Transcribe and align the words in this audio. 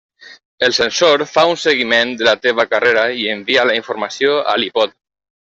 El 0.67 0.71
sensor 0.77 1.23
fa 1.31 1.43
un 1.51 1.59
seguiment 1.65 2.15
de 2.21 2.29
la 2.29 2.35
teva 2.47 2.67
carrera 2.73 3.05
i 3.25 3.29
envia 3.37 3.69
la 3.73 3.79
informació 3.81 4.35
a 4.55 4.61
l'iPod. 4.65 5.01